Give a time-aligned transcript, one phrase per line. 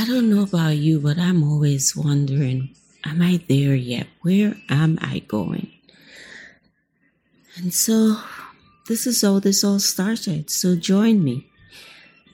[0.00, 4.06] I don't know about you, but I'm always wondering am I there yet?
[4.22, 5.70] Where am I going?
[7.56, 8.16] And so
[8.88, 10.48] this is how this all started.
[10.48, 11.50] So join me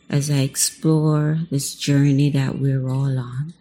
[0.08, 3.52] as I explore this journey that we're all on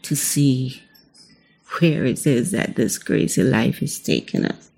[0.00, 0.82] to see
[1.80, 4.71] where it is that this crazy life is taking us.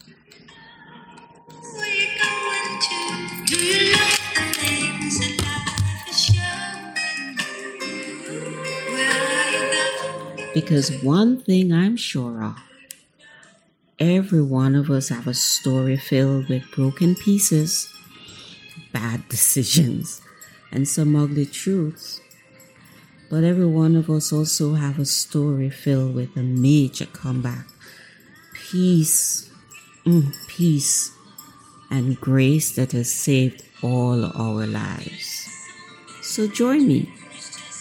[10.55, 12.57] Because one thing I'm sure of,
[13.99, 17.93] every one of us have a story filled with broken pieces,
[18.93, 20.23] bad decisions,
[20.71, 22.21] and some ugly truths.
[23.29, 27.67] But every one of us also have a story filled with a major comeback.
[28.55, 29.51] Peace,
[30.07, 31.11] mm, peace,
[31.91, 35.49] and grace that has saved all our lives.
[36.23, 37.13] So join me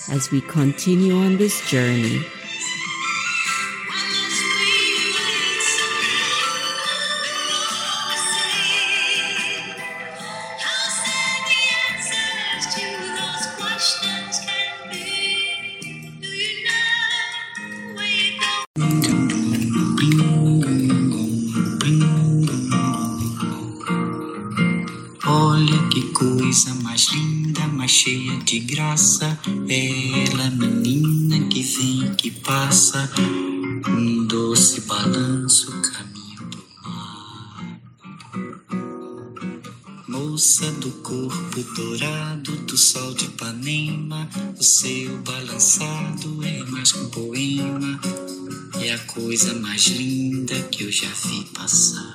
[0.10, 2.26] as we continue on this journey
[28.94, 29.40] graça.
[29.70, 33.10] É ela, menina que vem, que passa,
[33.88, 37.80] um doce balanço, caminho do mar.
[40.08, 47.10] Moça do corpo dourado do sol de Ipanema, o seu balançado é mais que um
[47.10, 48.00] poema.
[48.80, 52.14] É a coisa mais linda que eu já vi passar.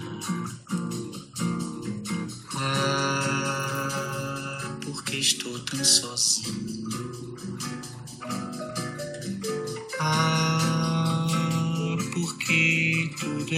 [5.21, 6.68] estou tão sozinho.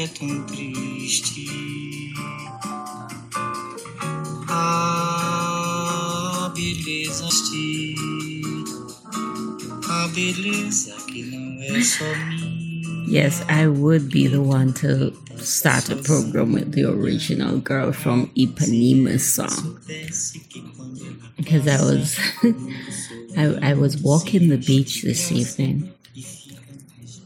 [0.00, 1.44] É tão triste.
[4.48, 7.28] Ah, beleza,
[9.88, 12.80] a beleza que não é só minha.
[13.06, 18.30] Yes, I would be the one to start a program with the original girl from
[18.36, 19.78] Ipanema's song.
[21.36, 22.18] Because I was
[23.36, 25.92] I, I was walking the beach this evening.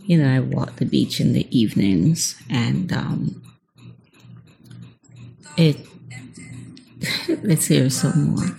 [0.06, 3.42] You know, I walk the beach in the evenings and um
[5.56, 5.78] it
[7.42, 8.56] let's hear some more.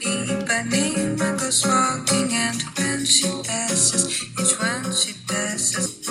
[0.00, 6.08] Ipanema goes walking and when she passes, each one she passes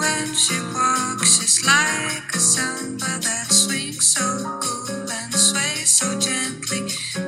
[0.00, 6.82] when she walks, she's like a samba that swings so cool and sways so gently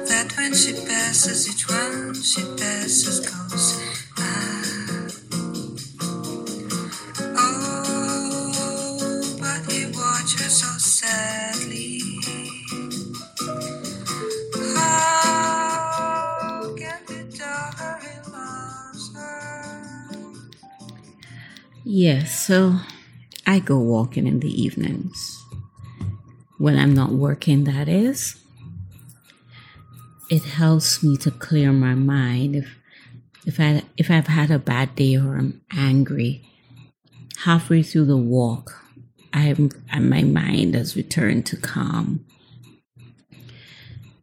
[0.06, 3.80] that when she passes, each one she passes goes.
[4.18, 4.91] Ah.
[10.52, 11.98] So sadly.
[21.84, 22.76] Yes, so
[23.46, 25.44] I go walking in the evenings.
[26.58, 28.36] When I'm not working, that is.
[30.30, 32.68] It helps me to clear my mind if
[33.46, 36.46] if I if I've had a bad day or I'm angry.
[37.44, 38.81] Halfway through the walk,
[39.32, 42.24] I'm my mind has returned to calm.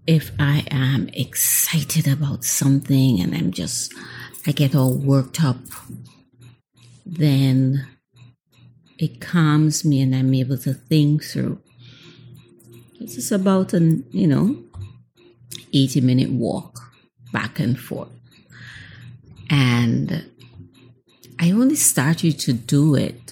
[0.06, 3.94] If I am excited about something and I'm just
[4.48, 5.58] I get all worked up,
[7.06, 7.88] then
[8.98, 11.62] it calms me and I'm able to think through.
[13.00, 14.62] This is about an, you know,
[15.74, 16.80] 80 minute walk
[17.32, 18.10] back and forth.
[19.50, 20.26] And
[21.40, 23.29] I only started to do it.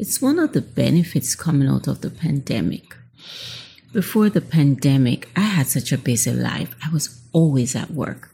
[0.00, 2.96] It's one of the benefits coming out of the pandemic.
[3.92, 6.74] Before the pandemic, I had such a busy life.
[6.82, 8.30] I was always at work.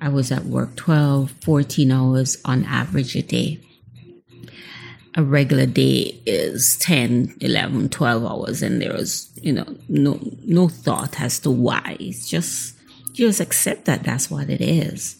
[0.00, 3.58] I was at work 12, 14 hours on average a day
[5.16, 10.68] a regular day is 10 11 12 hours and there is you know no no
[10.68, 12.76] thought as to why it's just
[13.14, 15.16] just accept that that's what it is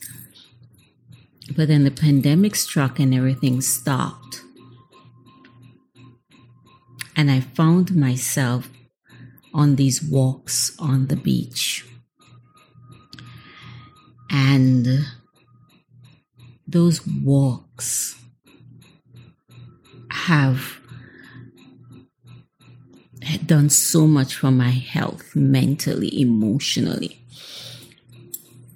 [1.56, 4.27] but then the pandemic struck and everything stopped
[7.18, 8.70] and i found myself
[9.52, 11.84] on these walks on the beach
[14.30, 15.04] and
[16.66, 18.14] those walks
[20.10, 20.78] have
[23.46, 27.24] done so much for my health mentally, emotionally.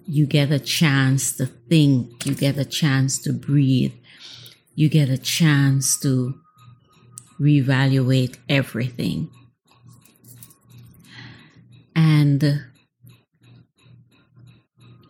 [0.06, 3.92] You get a chance to think, you get a chance to breathe,
[4.74, 6.41] you get a chance to
[7.42, 9.28] reevaluate everything.
[11.94, 12.62] And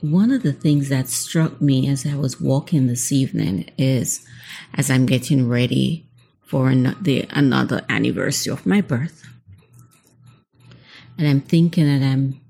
[0.00, 4.26] one of the things that struck me as I was walking this evening is
[4.74, 6.08] as I'm getting ready
[6.44, 9.22] for an- the, another anniversary of my birth.
[11.18, 12.40] And I'm thinking that I'm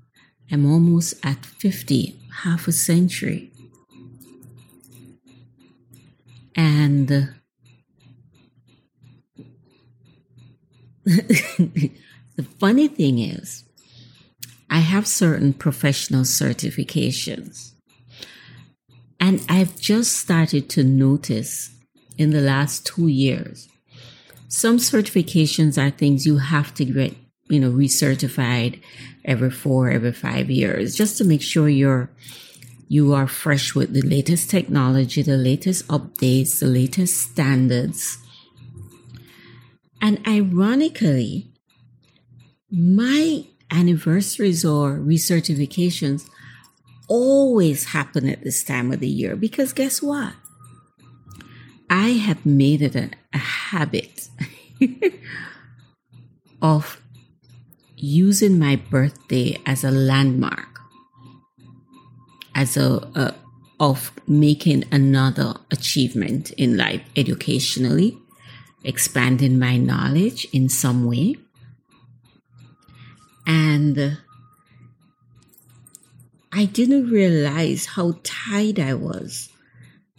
[0.51, 3.51] I'm almost at 50, half a century.
[6.55, 7.21] And uh,
[12.35, 13.63] the funny thing is,
[14.69, 17.73] I have certain professional certifications.
[19.19, 21.69] And I've just started to notice
[22.17, 23.69] in the last two years.
[24.47, 27.15] Some certifications are things you have to get,
[27.49, 28.81] you know, recertified
[29.25, 32.09] every four, every five years, just to make sure you're
[32.89, 38.19] you are fresh with the latest technology, the latest updates, the latest standards.
[40.03, 41.47] And ironically,
[42.69, 46.29] my anniversaries or recertifications
[47.07, 50.33] always happen at this time of the year because guess what?
[51.89, 54.27] I have made it a, a habit
[56.61, 57.01] of
[57.95, 60.81] using my birthday as a landmark,
[62.53, 63.35] as a, a
[63.79, 68.17] of making another achievement in life educationally,
[68.83, 71.35] expanding my knowledge in some way.
[73.45, 74.17] And
[76.51, 79.49] I didn't realize how tied I was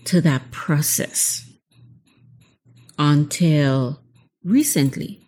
[0.04, 1.48] to that process
[2.98, 4.00] until
[4.42, 5.20] recently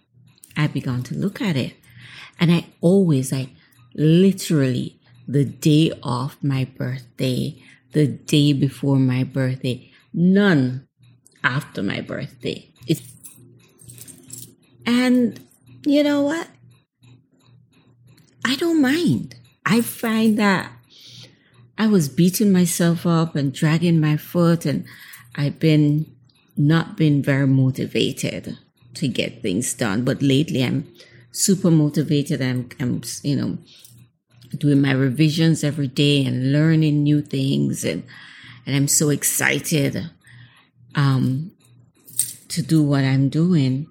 [0.57, 1.75] I began to look at it.
[2.39, 3.51] And I always, like,
[3.95, 7.63] literally, the day of my birthday,
[7.93, 10.87] the day before my birthday, none
[11.43, 12.71] after my birthday.
[12.87, 13.01] It's,
[14.87, 15.39] and
[15.85, 16.49] you know what?
[18.45, 19.35] I don't mind.
[19.65, 20.71] I find that
[21.77, 24.87] I was beating myself up and dragging my foot and
[25.35, 26.17] I've been
[26.57, 28.57] not been very motivated
[28.95, 30.05] to get things done.
[30.05, 30.91] But lately I'm
[31.33, 32.41] super motivated.
[32.41, 33.59] I'm, I'm, you know,
[34.57, 37.85] doing my revisions every day and learning new things.
[37.85, 38.05] And,
[38.65, 40.11] and I'm so excited,
[40.95, 41.53] um,
[42.49, 43.87] to do what I'm doing.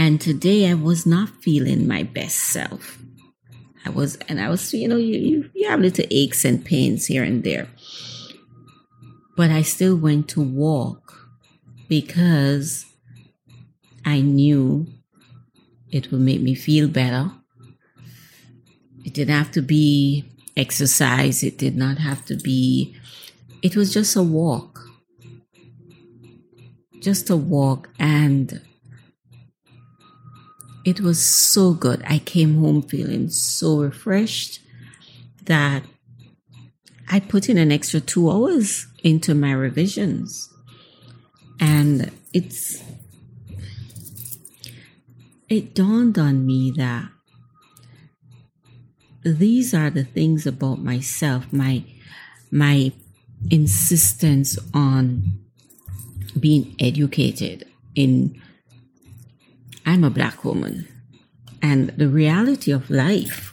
[0.00, 3.02] And today I was not feeling my best self.
[3.84, 7.04] I was, and I was, you know, you, you, you have little aches and pains
[7.04, 7.68] here and there.
[9.36, 11.28] But I still went to walk
[11.86, 12.86] because
[14.02, 14.86] I knew
[15.90, 17.30] it would make me feel better.
[19.04, 20.24] It didn't have to be
[20.56, 21.42] exercise.
[21.42, 22.96] It did not have to be,
[23.60, 24.80] it was just a walk.
[27.02, 27.90] Just a walk.
[27.98, 28.62] And
[30.84, 32.02] it was so good.
[32.06, 34.60] I came home feeling so refreshed
[35.44, 35.84] that
[37.08, 40.48] I put in an extra two hours into my revisions.
[41.58, 42.82] And it's,
[45.48, 47.08] it dawned on me that
[49.22, 51.84] these are the things about myself, my,
[52.50, 52.92] my
[53.50, 55.40] insistence on
[56.38, 58.40] being educated in,
[59.90, 60.86] I'm a black woman.
[61.60, 63.52] And the reality of life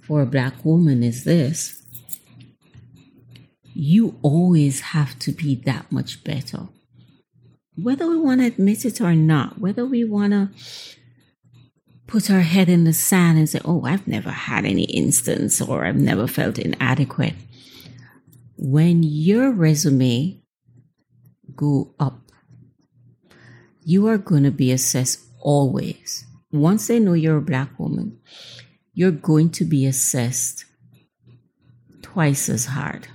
[0.00, 1.82] for a black woman is this
[3.74, 6.68] you always have to be that much better.
[7.76, 10.48] Whether we want to admit it or not, whether we want to
[12.06, 15.84] put our head in the sand and say, oh, I've never had any instance or
[15.84, 17.34] I've never felt inadequate.
[18.56, 20.40] When your resume
[21.54, 22.20] go up,
[23.82, 26.24] you are going to be assessed always.
[26.50, 28.18] Once they know you're a black woman,
[28.92, 30.64] you're going to be assessed
[32.02, 33.06] twice as hard.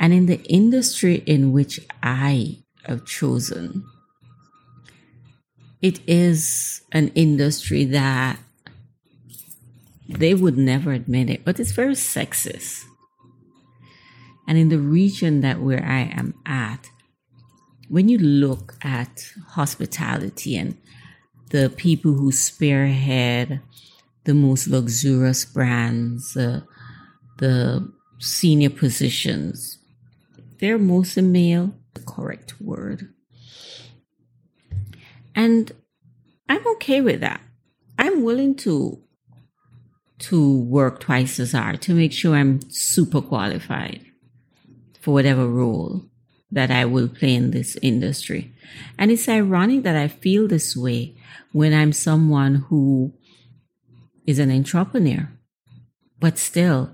[0.00, 3.84] And in the industry in which I have chosen,
[5.80, 8.38] it is an industry that
[10.08, 12.84] they would never admit it, but it's very sexist.
[14.46, 16.90] And in the region that where I am at,
[17.88, 20.76] when you look at hospitality and
[21.50, 23.60] the people who spearhead
[24.24, 26.60] the most luxurious brands, uh,
[27.38, 29.78] the senior positions,
[30.58, 33.12] they're mostly male, the correct word.
[35.34, 35.72] And
[36.48, 37.40] I'm okay with that.
[37.98, 38.98] I'm willing to
[40.18, 44.06] to work twice as hard to make sure I'm super qualified
[45.00, 46.04] for whatever role
[46.52, 48.52] that I will play in this industry.
[48.98, 51.14] And it's ironic that I feel this way
[51.52, 53.12] when I'm someone who
[54.26, 55.30] is an entrepreneur.
[56.20, 56.92] But still,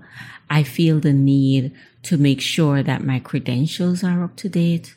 [0.49, 1.73] I feel the need
[2.03, 4.95] to make sure that my credentials are up to date.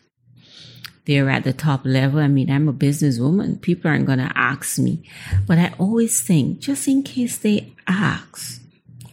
[1.04, 2.20] They're at the top level.
[2.20, 3.60] I mean, I'm a businesswoman.
[3.60, 5.02] People aren't going to ask me.
[5.46, 8.62] But I always think, just in case they ask,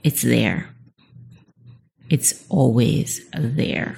[0.04, 0.70] it's there.
[2.10, 3.98] It's always there.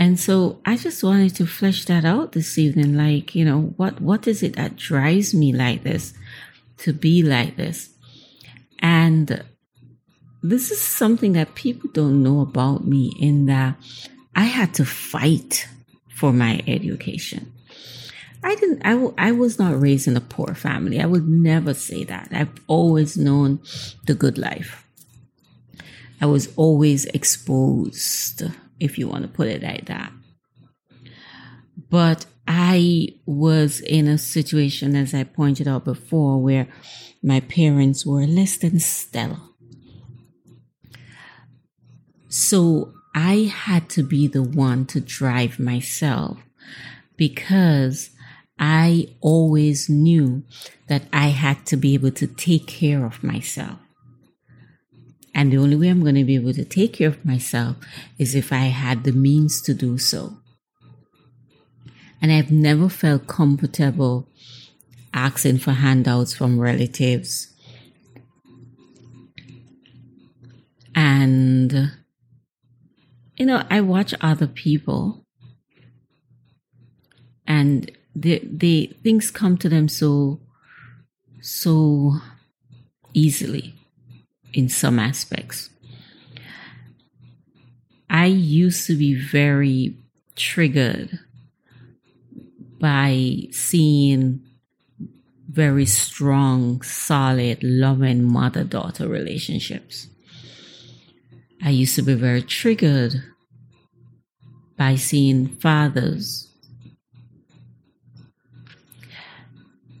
[0.00, 2.96] And so I just wanted to flesh that out this evening.
[2.96, 6.14] Like, you know, what, what is it that drives me like this
[6.78, 7.90] to be like this?
[8.78, 9.44] And
[10.42, 13.76] this is something that people don't know about me in that
[14.34, 15.68] I had to fight
[16.08, 17.52] for my education.
[18.42, 20.98] I didn't, I, w- I was not raised in a poor family.
[20.98, 22.30] I would never say that.
[22.32, 23.60] I've always known
[24.06, 24.86] the good life.
[26.22, 28.44] I was always exposed,
[28.80, 30.12] if you want to put it like that.
[31.88, 36.66] But I was in a situation, as I pointed out before, where
[37.22, 39.40] my parents were less than stellar.
[42.28, 46.38] So I had to be the one to drive myself
[47.16, 48.10] because
[48.58, 50.44] I always knew
[50.86, 53.78] that I had to be able to take care of myself.
[55.34, 57.76] And the only way I'm going to be able to take care of myself
[58.18, 60.36] is if I had the means to do so.
[62.20, 64.28] And I've never felt comfortable
[65.14, 67.48] asking for handouts from relatives.
[70.94, 71.92] And,
[73.36, 75.24] you know, I watch other people
[77.46, 80.40] and they, they, things come to them so,
[81.40, 82.16] so
[83.14, 83.79] easily
[84.52, 85.70] in some aspects.
[88.08, 89.96] I used to be very
[90.36, 91.18] triggered
[92.80, 94.40] by seeing
[95.48, 100.08] very strong, solid, loving mother daughter relationships.
[101.62, 103.22] I used to be very triggered
[104.76, 106.48] by seeing fathers.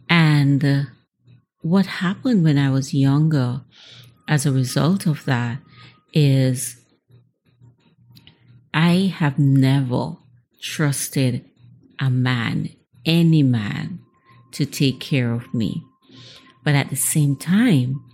[0.08, 0.82] And uh,
[1.60, 3.60] what happened when I was younger
[4.30, 5.58] as a result of that
[6.14, 6.80] is
[8.72, 10.16] I have never
[10.62, 11.44] trusted
[11.98, 12.70] a man,
[13.04, 13.98] any man,
[14.52, 15.82] to take care of me.
[16.62, 18.04] But at the same time,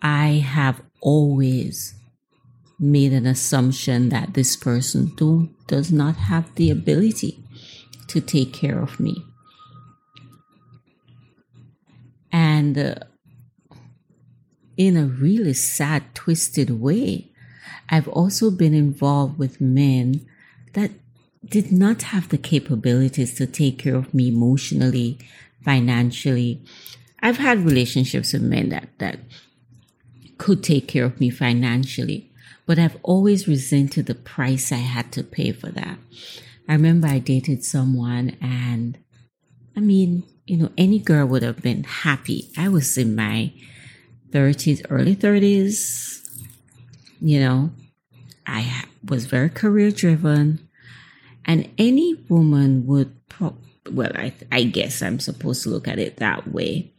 [0.00, 1.94] I have always
[2.78, 7.44] made an assumption that this person do, does not have the ability
[8.08, 9.22] to take care of me.
[12.32, 12.94] And uh,
[14.86, 17.28] in a really sad, twisted way,
[17.88, 20.26] I've also been involved with men
[20.72, 20.90] that
[21.44, 25.18] did not have the capabilities to take care of me emotionally,
[25.64, 26.62] financially.
[27.20, 29.18] I've had relationships with men that, that
[30.38, 32.30] could take care of me financially,
[32.66, 35.98] but I've always resented the price I had to pay for that.
[36.68, 38.98] I remember I dated someone and
[39.76, 42.50] I mean, you know, any girl would have been happy.
[42.56, 43.52] I was in my
[44.32, 46.18] 30s, early 30s.
[47.20, 47.70] You know,
[48.46, 50.68] I was very career driven,
[51.44, 53.56] and any woman would, pro-
[53.90, 56.92] well, I, I guess I'm supposed to look at it that way.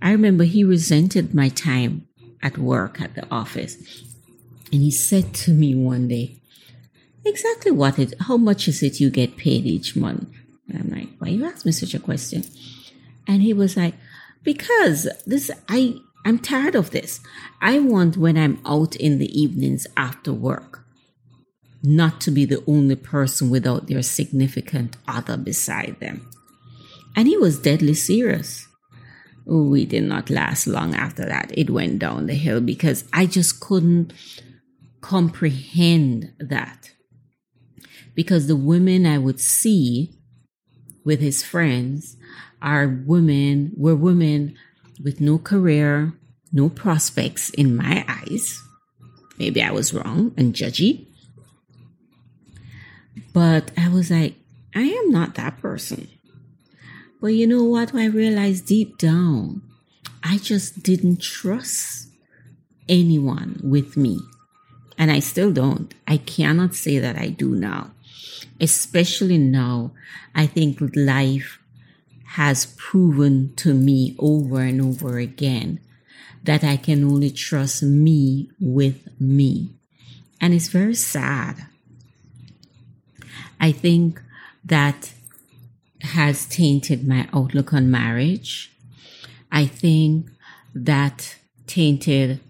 [0.00, 2.08] I remember he resented my time
[2.42, 3.76] at work at the office,
[4.72, 6.42] and he said to me one day,
[7.24, 10.28] Exactly what it, how much is it you get paid each month?
[10.68, 12.44] And I'm like, why you ask me such a question?
[13.28, 13.94] And he was like,
[14.42, 17.20] because this, I, I'm tired of this.
[17.60, 20.82] I want when I'm out in the evenings after work
[21.82, 26.28] not to be the only person without their significant other beside them.
[27.16, 28.68] And he was deadly serious.
[29.44, 31.50] We did not last long after that.
[31.56, 34.12] It went down the hill because I just couldn't
[35.00, 36.92] comprehend that.
[38.14, 40.14] Because the women I would see
[41.04, 42.16] with his friends
[42.60, 44.54] are women, were women
[45.02, 46.12] with no career,
[46.52, 48.62] no prospects in my eyes.
[49.38, 51.06] Maybe I was wrong and judgy.
[53.32, 54.36] But I was like,
[54.74, 56.08] I am not that person.
[57.20, 57.94] But you know what?
[57.94, 59.62] I realized deep down,
[60.22, 62.08] I just didn't trust
[62.88, 64.20] anyone with me.
[64.98, 65.94] And I still don't.
[66.06, 67.92] I cannot say that I do now.
[68.60, 69.92] Especially now,
[70.34, 71.58] I think life
[72.32, 75.78] has proven to me over and over again
[76.42, 79.76] that I can only trust me with me.
[80.40, 81.66] And it's very sad.
[83.60, 84.18] I think
[84.64, 85.12] that
[86.00, 88.72] has tainted my outlook on marriage.
[89.52, 90.30] I think
[90.74, 91.36] that
[91.66, 92.40] tainted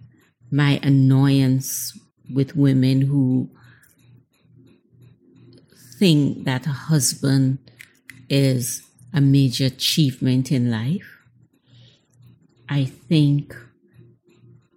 [0.49, 1.99] my annoyance
[2.33, 3.51] with women who
[5.99, 7.59] think that a husband
[8.29, 11.19] is a major achievement in life.
[12.69, 13.55] I think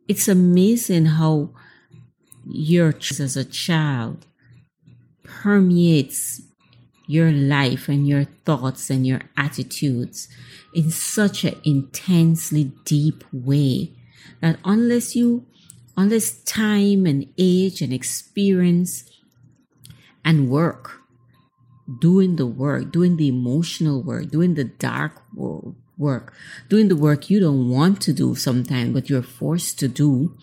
[0.08, 1.52] it's amazing how
[2.48, 4.26] your as a child
[5.24, 6.42] permeates
[7.08, 10.28] your life and your thoughts and your attitudes
[10.74, 13.92] in such an intensely deep way
[14.42, 15.46] that unless you
[15.98, 19.10] unless time and age and experience
[20.24, 21.02] and work
[22.00, 25.22] doing the work doing the emotional work doing the dark
[25.98, 26.34] work
[26.70, 30.36] doing the work you don't want to do sometimes but you're forced to do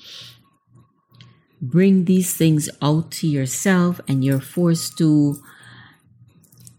[1.60, 5.42] bring these things out to yourself and you're forced to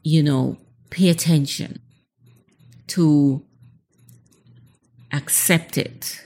[0.03, 0.57] you know,
[0.89, 1.79] pay attention,
[2.87, 3.43] to
[5.11, 6.25] accept it.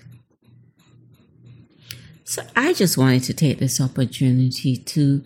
[2.23, 5.23] So I just wanted to take this opportunity to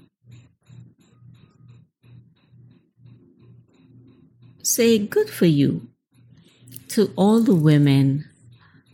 [4.63, 5.87] say good for you
[6.89, 8.25] to all the women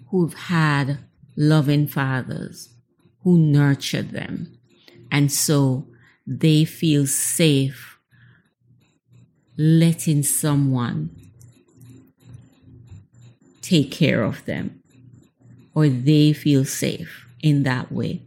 [0.09, 0.99] who've had
[1.35, 2.69] loving fathers
[3.23, 4.57] who nurtured them.
[5.11, 5.87] And so
[6.25, 7.97] they feel safe
[9.57, 11.09] letting someone
[13.61, 14.81] take care of them
[15.73, 18.21] or they feel safe in that way.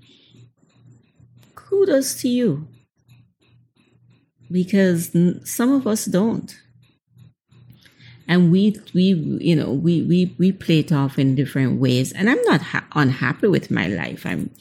[1.55, 2.69] Kudos to you
[4.51, 6.61] because some of us don't.
[8.31, 12.13] And we, we, you know, we, we, we play it off in different ways.
[12.13, 14.25] And I'm not ha- unhappy with my life.
[14.25, 14.55] I'm,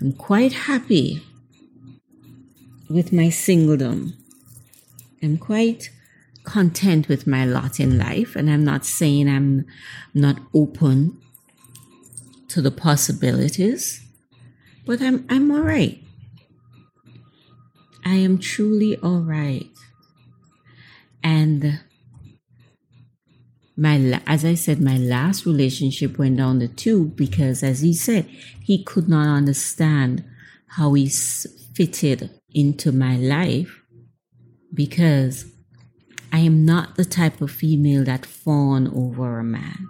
[0.00, 1.22] I'm quite happy
[2.88, 4.14] with my singledom.
[5.22, 5.90] I'm quite
[6.44, 8.34] content with my lot in life.
[8.36, 9.66] And I'm not saying I'm
[10.14, 11.20] not open
[12.48, 14.00] to the possibilities,
[14.86, 16.02] but I'm, I'm all right.
[18.02, 19.68] I am truly all right.
[21.22, 21.80] And
[23.76, 28.26] my as I said, my last relationship went down the tube because, as he said,
[28.62, 30.24] he could not understand
[30.68, 33.80] how he fitted into my life
[34.72, 35.46] because
[36.32, 39.88] I am not the type of female that fawn over a man.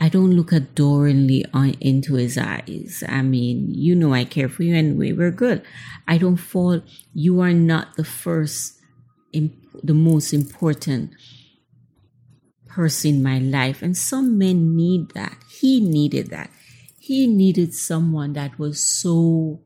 [0.00, 3.02] I don't look adoringly on, into his eyes.
[3.08, 5.12] I mean, you know, I care for you anyway.
[5.12, 5.62] We're good.
[6.06, 6.82] I don't fall.
[7.14, 8.80] You are not the first,
[9.32, 11.10] imp- the most important
[12.78, 13.82] person in my life.
[13.82, 15.36] And some men need that.
[15.50, 16.48] He needed that.
[17.00, 19.62] He needed someone that was so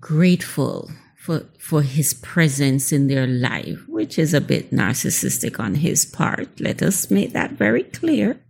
[0.00, 6.06] grateful for, for his presence in their life, which is a bit narcissistic on his
[6.06, 6.58] part.
[6.58, 8.40] Let us make that very clear.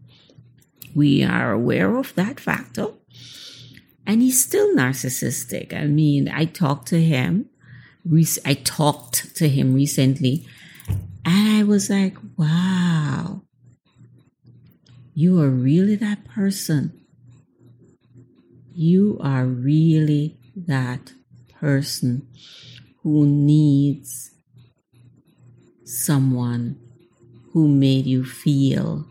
[0.95, 2.89] We are aware of that factor.
[4.07, 5.75] And he's still narcissistic.
[5.75, 7.47] I mean, I talked to him,
[8.45, 10.47] I talked to him recently,
[11.65, 13.43] was like, wow,
[15.15, 17.01] you are really that person.
[18.75, 21.13] You are really that
[21.61, 22.27] person
[23.03, 24.33] who needs
[25.85, 26.79] someone
[27.53, 29.07] who made you feel.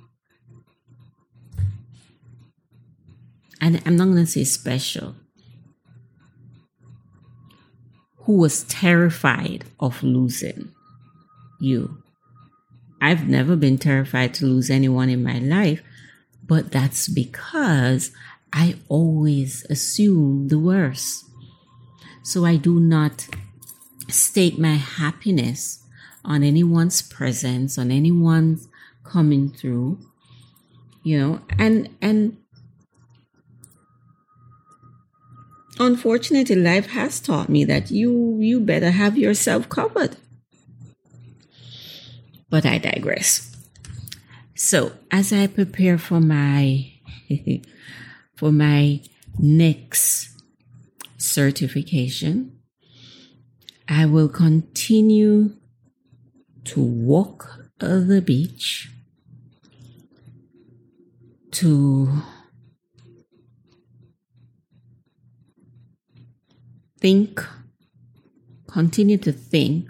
[3.61, 5.15] And I'm not going to say special,
[8.17, 10.73] who was terrified of losing
[11.61, 12.02] you.
[13.03, 15.83] I've never been terrified to lose anyone in my life,
[16.41, 18.11] but that's because
[18.53, 21.25] I always assume the worst.
[22.23, 23.27] So I do not
[24.07, 25.83] stake my happiness
[26.23, 28.69] on anyone's presence, on anyone's
[29.03, 29.99] coming through,
[31.03, 32.37] you know, and, and,
[35.79, 40.15] unfortunately life has taught me that you you better have yourself covered
[42.53, 43.49] but i digress.
[44.53, 46.93] So as i prepare for my
[48.37, 49.01] for my
[49.39, 50.29] next
[51.17, 52.59] certification
[53.87, 55.55] I will continue
[56.65, 58.89] to walk the beach,
[61.51, 62.21] to
[66.99, 67.43] think,
[68.67, 69.89] continue to think,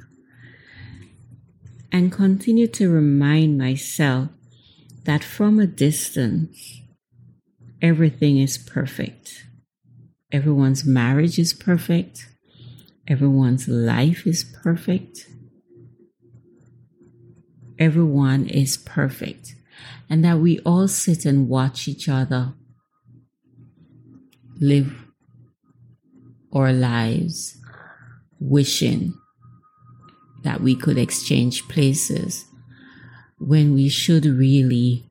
[1.94, 4.30] and continue to remind myself
[5.06, 6.82] that from a distance,
[7.84, 9.46] everything is perfect.
[10.32, 12.28] Everyone's marriage is perfect.
[13.08, 15.28] Everyone's life is perfect.
[17.78, 19.54] Everyone is perfect.
[20.10, 22.54] And that we all sit and watch each other
[24.60, 24.94] live
[26.52, 27.58] our lives
[28.40, 29.14] wishing
[30.44, 32.46] that we could exchange places
[33.40, 35.10] when we should really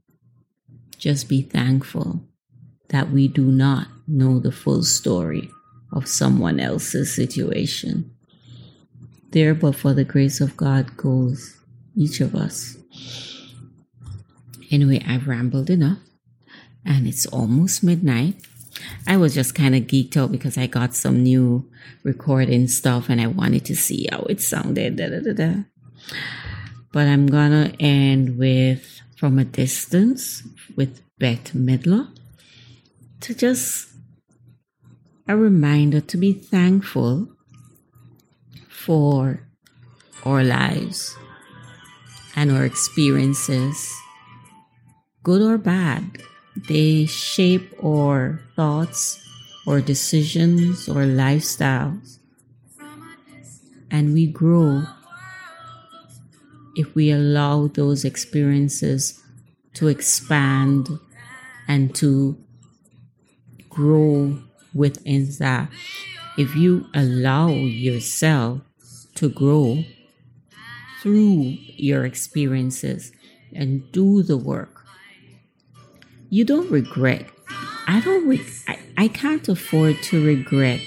[0.99, 2.23] just be thankful
[2.88, 5.51] that we do not know the full story
[5.92, 8.11] of someone else's situation.
[9.31, 11.57] There, but for the grace of God, goes
[11.97, 12.77] each of us.
[14.71, 15.99] Anyway, I've rambled enough,
[16.85, 18.37] and it's almost midnight.
[19.07, 21.71] I was just kind of geeked out because I got some new
[22.03, 24.97] recording stuff and I wanted to see how it sounded.
[24.97, 25.55] Da, da, da.
[26.93, 30.43] But I'm gonna end with From a Distance
[30.77, 32.09] with Bette Midler
[33.21, 33.89] to just
[35.29, 37.29] a reminder to be thankful
[38.69, 39.47] for
[40.25, 41.17] our lives
[42.35, 43.95] and our experiences,
[45.23, 46.23] good or bad.
[46.69, 49.18] They shape our thoughts,
[49.66, 52.18] or decisions, or lifestyles.
[53.90, 54.85] And we grow
[56.77, 59.20] if we allow those experiences
[59.75, 60.88] to expand
[61.66, 62.37] and to
[63.68, 64.38] grow
[64.72, 65.68] within that.
[66.38, 68.61] If you allow yourself
[69.16, 69.83] to grow
[71.03, 71.59] through
[71.90, 73.11] your experiences
[73.53, 74.87] and do the work,
[76.31, 77.32] you don't regret.
[77.87, 78.29] I don't.
[78.29, 80.81] Re- I, I can't afford to regret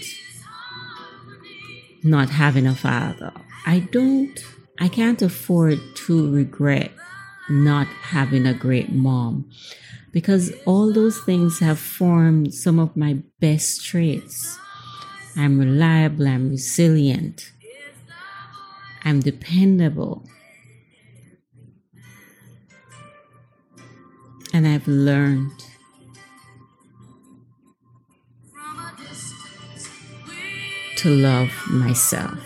[2.03, 3.31] not having a father.
[3.65, 4.45] I don't.
[4.79, 6.91] I can't afford to regret
[7.49, 9.49] not having a great mom
[10.11, 14.57] because all those things have formed some of my best traits.
[15.35, 17.51] I'm reliable, I'm resilient,
[19.03, 20.25] I'm dependable.
[24.53, 25.51] And I've learned
[30.95, 32.44] to love myself.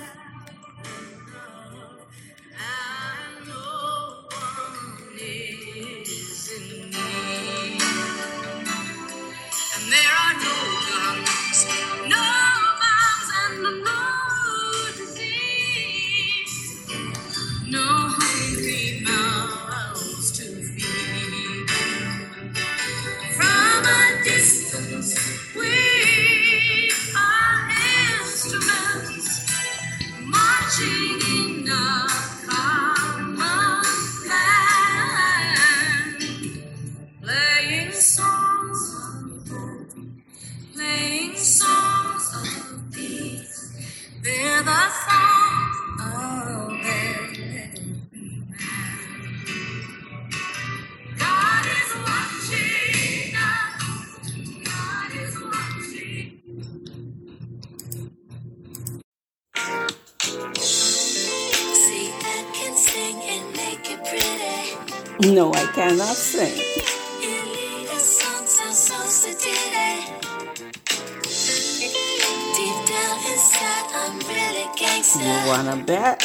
[65.22, 66.56] No, I cannot sing.
[75.20, 76.24] You wanna bet?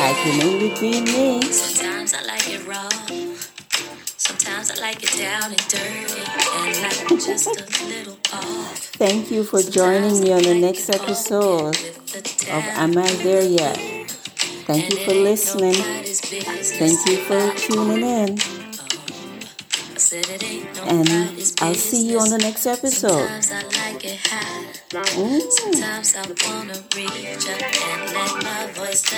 [0.00, 1.42] I can only be me.
[1.52, 2.88] Sometimes I like it raw.
[4.16, 6.22] Sometimes I like it down and dirty.
[6.56, 8.78] And like just a little off.
[8.96, 13.91] Thank you for joining me on the next episode of Am I There Yet?
[14.64, 15.74] Thank you for listening.
[15.74, 18.38] Thank you for tuning in.
[20.12, 21.08] And
[21.60, 23.28] I'll see you on the next episode.
[24.90, 25.40] Mm.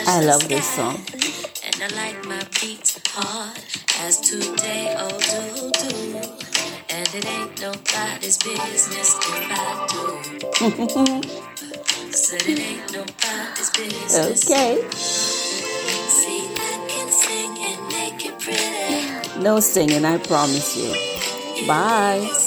[0.07, 1.05] I love this song.
[1.65, 3.59] And I like my beats hard
[4.01, 6.19] as today, oh do do.
[6.91, 11.31] And it ain't nobody's business if I do.
[12.05, 14.49] I said it ain't nobody's business.
[14.49, 15.34] Okay.
[19.41, 21.67] No singing, I promise you.
[21.67, 22.44] Bye.